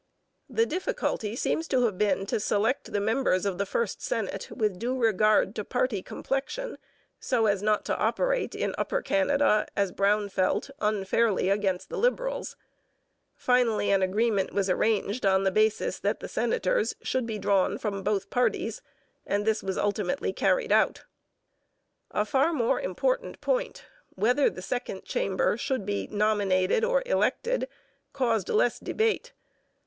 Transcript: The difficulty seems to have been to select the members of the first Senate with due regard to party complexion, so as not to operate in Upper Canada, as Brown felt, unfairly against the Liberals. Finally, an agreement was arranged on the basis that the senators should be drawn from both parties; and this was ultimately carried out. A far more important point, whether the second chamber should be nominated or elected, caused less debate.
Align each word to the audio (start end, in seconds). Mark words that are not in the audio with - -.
The 0.49 0.65
difficulty 0.65 1.35
seems 1.35 1.67
to 1.67 1.85
have 1.85 1.95
been 1.99 2.25
to 2.25 2.39
select 2.39 2.91
the 2.91 2.99
members 2.99 3.45
of 3.45 3.59
the 3.59 3.67
first 3.67 4.01
Senate 4.01 4.49
with 4.49 4.79
due 4.79 4.97
regard 4.97 5.53
to 5.53 5.63
party 5.63 6.01
complexion, 6.01 6.79
so 7.19 7.45
as 7.45 7.61
not 7.61 7.85
to 7.85 7.95
operate 7.95 8.55
in 8.55 8.73
Upper 8.79 9.03
Canada, 9.03 9.67
as 9.77 9.91
Brown 9.91 10.27
felt, 10.29 10.71
unfairly 10.79 11.49
against 11.51 11.89
the 11.91 11.99
Liberals. 11.99 12.55
Finally, 13.35 13.91
an 13.91 14.01
agreement 14.01 14.53
was 14.53 14.71
arranged 14.71 15.23
on 15.23 15.43
the 15.43 15.51
basis 15.51 15.99
that 15.99 16.19
the 16.19 16.27
senators 16.27 16.95
should 17.03 17.27
be 17.27 17.37
drawn 17.37 17.77
from 17.77 18.01
both 18.01 18.31
parties; 18.31 18.81
and 19.27 19.45
this 19.45 19.61
was 19.61 19.77
ultimately 19.77 20.33
carried 20.33 20.71
out. 20.71 21.03
A 22.09 22.25
far 22.25 22.53
more 22.53 22.81
important 22.81 23.39
point, 23.39 23.85
whether 24.15 24.49
the 24.49 24.63
second 24.63 25.03
chamber 25.05 25.57
should 25.59 25.85
be 25.85 26.07
nominated 26.07 26.83
or 26.83 27.03
elected, 27.05 27.67
caused 28.13 28.49
less 28.49 28.79
debate. 28.79 29.33